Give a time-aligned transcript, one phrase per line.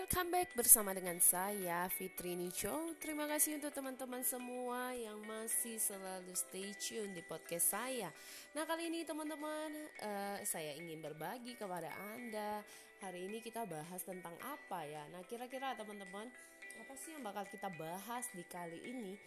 [0.00, 2.72] Welcome back bersama dengan saya Fitri Nicho.
[3.04, 8.08] Terima kasih untuk teman-teman semua yang masih selalu stay tune di podcast saya.
[8.56, 9.68] Nah kali ini teman-teman
[10.00, 12.64] uh, saya ingin berbagi kepada anda.
[13.04, 15.04] Hari ini kita bahas tentang apa ya?
[15.12, 16.32] Nah kira-kira teman-teman
[16.80, 19.20] apa sih yang bakal kita bahas di kali ini?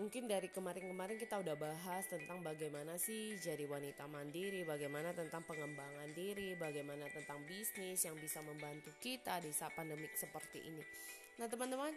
[0.00, 6.08] Mungkin dari kemarin-kemarin kita udah bahas tentang bagaimana sih jadi wanita mandiri, bagaimana tentang pengembangan
[6.16, 10.84] diri, bagaimana tentang bisnis yang bisa membantu kita di saat pandemik seperti ini.
[11.36, 11.92] Nah, teman-teman,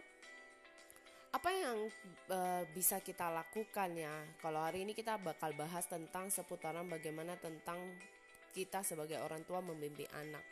[1.32, 1.88] apa yang
[2.32, 4.24] uh, bisa kita lakukan ya?
[4.44, 7.80] Kalau hari ini kita bakal bahas tentang seputaran bagaimana tentang
[8.56, 10.44] kita sebagai orang tua membimbing anak.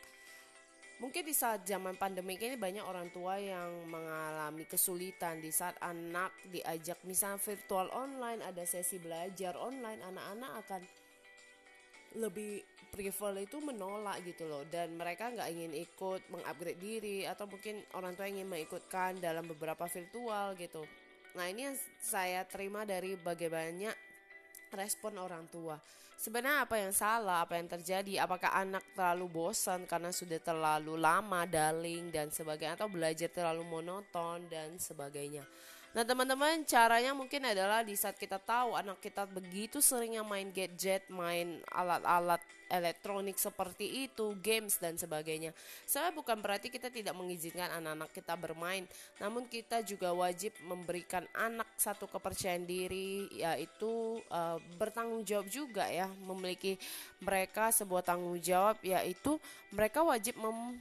[1.02, 6.30] Mungkin di saat zaman pandemi ini banyak orang tua yang mengalami kesulitan di saat anak
[6.48, 10.82] diajak misalnya virtual online, ada sesi belajar online, anak-anak akan
[12.14, 12.62] lebih
[12.94, 18.14] prefer itu menolak gitu loh dan mereka nggak ingin ikut mengupgrade diri atau mungkin orang
[18.14, 20.86] tua ingin mengikutkan dalam beberapa virtual gitu.
[21.34, 23.90] Nah ini yang saya terima dari bagaimana
[24.74, 25.78] respon orang tua.
[26.14, 28.22] Sebenarnya apa yang salah, apa yang terjadi?
[28.24, 34.46] Apakah anak terlalu bosan karena sudah terlalu lama daling dan sebagainya atau belajar terlalu monoton
[34.48, 35.44] dan sebagainya?
[35.94, 41.06] Nah teman-teman caranya mungkin adalah di saat kita tahu anak kita begitu seringnya main gadget,
[41.06, 45.54] main alat-alat elektronik seperti itu, games dan sebagainya.
[45.86, 48.90] Saya bukan berarti kita tidak mengizinkan anak-anak kita bermain,
[49.22, 56.10] namun kita juga wajib memberikan anak satu kepercayaan diri, yaitu uh, bertanggung jawab juga ya,
[56.26, 56.74] memiliki
[57.22, 59.38] mereka sebuah tanggung jawab, yaitu
[59.70, 60.74] mereka wajib mem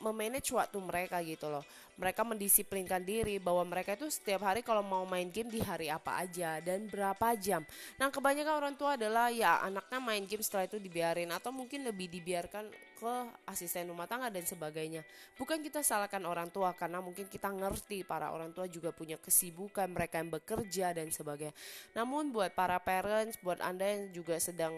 [0.00, 1.64] memanage waktu mereka gitu loh.
[2.00, 6.16] Mereka mendisiplinkan diri bahwa mereka itu setiap hari kalau mau main game di hari apa
[6.16, 7.60] aja dan berapa jam.
[8.00, 12.08] Nah, kebanyakan orang tua adalah ya anaknya main game setelah itu dibiarin atau mungkin lebih
[12.08, 13.14] dibiarkan ke
[13.48, 15.04] asisten rumah tangga dan sebagainya.
[15.36, 19.88] Bukan kita salahkan orang tua karena mungkin kita ngerti para orang tua juga punya kesibukan,
[19.92, 21.56] mereka yang bekerja dan sebagainya.
[21.92, 24.76] Namun buat para parents, buat Anda yang juga sedang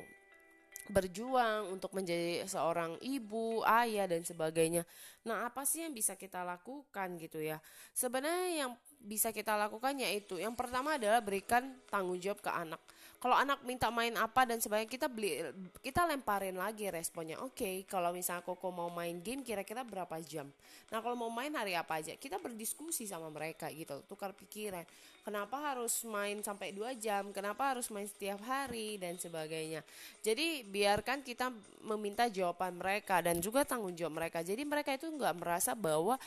[0.90, 4.82] berjuang untuk menjadi seorang ibu, ayah dan sebagainya.
[5.22, 7.62] Nah, apa sih yang bisa kita lakukan gitu ya?
[7.94, 12.82] Sebenarnya yang bisa kita lakukan yaitu yang pertama adalah berikan tanggung jawab ke anak.
[13.22, 15.46] Kalau anak minta main apa dan sebagainya kita beli
[15.78, 17.38] kita lemparin lagi responnya.
[17.38, 20.50] Oke, okay, kalau misalnya Koko mau main game kira-kira berapa jam?
[20.90, 22.18] Nah, kalau mau main hari apa aja?
[22.18, 24.82] Kita berdiskusi sama mereka gitu, tukar pikiran.
[25.22, 27.30] Kenapa harus main sampai dua jam?
[27.30, 29.86] Kenapa harus main setiap hari dan sebagainya.
[30.18, 31.54] Jadi, biarkan kita
[31.86, 34.42] meminta jawaban mereka dan juga tanggung jawab mereka.
[34.42, 36.18] Jadi, mereka itu nggak merasa bahwa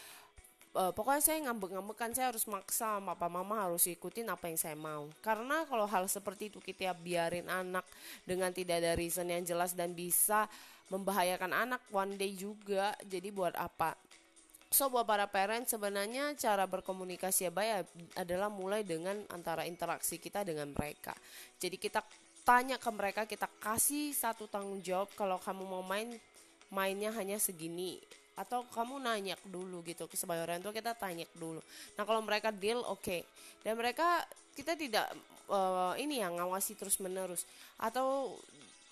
[0.76, 4.76] uh, pokoknya saya ngambek-ngambek kan saya harus maksa papa mama harus ikutin apa yang saya
[4.76, 5.08] mau.
[5.24, 7.88] Karena kalau hal seperti itu kita biarin anak
[8.28, 10.46] dengan tidak ada reason yang jelas dan bisa
[10.92, 12.94] membahayakan anak one day juga.
[13.08, 13.96] Jadi buat apa?
[14.70, 17.88] So buat para parents sebenarnya cara berkomunikasi yang baik
[18.20, 21.16] adalah mulai dengan antara interaksi kita dengan mereka.
[21.56, 22.04] Jadi kita
[22.44, 26.20] tanya ke mereka, kita kasih satu tanggung jawab kalau kamu mau main
[26.74, 28.02] mainnya hanya segini
[28.36, 31.64] atau kamu nanya dulu gitu sebagai orang tua kita tanya dulu.
[31.96, 33.00] Nah kalau mereka deal oke.
[33.02, 33.22] Okay.
[33.64, 34.24] dan mereka
[34.56, 35.08] kita tidak
[35.52, 37.44] uh, ini ya ngawasi terus menerus
[37.80, 38.36] atau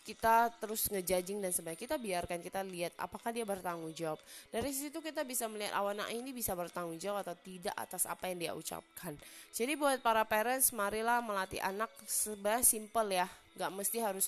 [0.04, 1.80] kita terus ngejajing dan sebagainya.
[1.80, 4.20] Kita biarkan kita lihat apakah dia bertanggung jawab.
[4.52, 8.38] Dari situ kita bisa melihat anak ini bisa bertanggung jawab atau tidak atas apa yang
[8.44, 9.16] dia ucapkan.
[9.56, 13.28] Jadi buat para parents marilah melatih anak sebenarnya simple ya.
[13.56, 14.28] Nggak mesti harus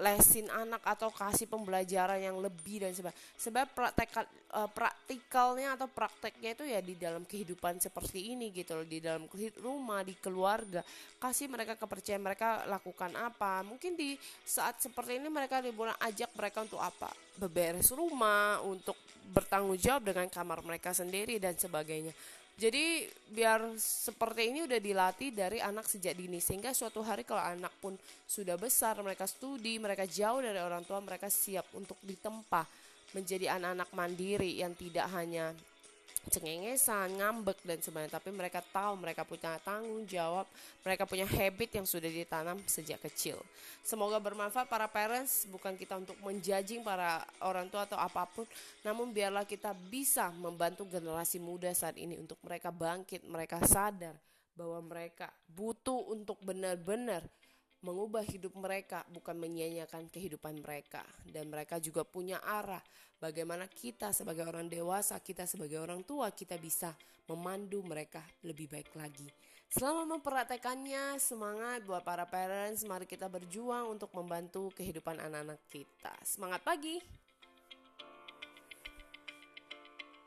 [0.00, 3.22] lesin anak atau kasih pembelajaran yang lebih dan sebagainya.
[3.36, 4.10] Sebab praktek
[4.56, 9.28] uh, praktikalnya atau prakteknya itu ya di dalam kehidupan seperti ini gitu loh, di dalam
[9.60, 10.80] rumah, di keluarga.
[11.20, 13.60] Kasih mereka kepercayaan mereka lakukan apa.
[13.62, 17.12] Mungkin di saat seperti ini mereka liburan ajak mereka untuk apa?
[17.36, 18.96] Beberes rumah, untuk
[19.32, 22.12] bertanggung jawab dengan kamar mereka sendiri dan sebagainya.
[22.52, 26.38] Jadi biar seperti ini udah dilatih dari anak sejak dini.
[26.38, 27.96] Sehingga suatu hari kalau anak pun
[28.28, 32.64] sudah besar, mereka studi, mereka jauh dari orang tua, mereka siap untuk ditempa
[33.12, 35.52] menjadi anak-anak mandiri yang tidak hanya
[36.30, 38.18] cengengesan, ngambek dan sebagainya.
[38.20, 40.46] Tapi mereka tahu mereka punya tanggung jawab,
[40.86, 43.40] mereka punya habit yang sudah ditanam sejak kecil.
[43.82, 48.46] Semoga bermanfaat para parents, bukan kita untuk menjajing para orang tua atau apa pun,
[48.86, 54.14] namun biarlah kita bisa membantu generasi muda saat ini untuk mereka bangkit, mereka sadar
[54.52, 57.24] bahwa mereka butuh untuk benar-benar
[57.82, 61.02] mengubah hidup mereka, bukan menyanyiakan kehidupan mereka.
[61.26, 62.82] Dan mereka juga punya arah
[63.18, 66.94] bagaimana kita sebagai orang dewasa, kita sebagai orang tua, kita bisa
[67.30, 69.26] memandu mereka lebih baik lagi.
[69.72, 76.12] Selama mempraktekannya, semangat buat para parents, mari kita berjuang untuk membantu kehidupan anak-anak kita.
[76.26, 77.21] Semangat pagi!